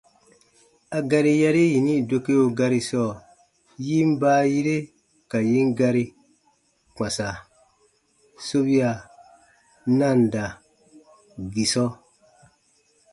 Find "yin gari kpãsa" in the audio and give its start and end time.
5.49-7.43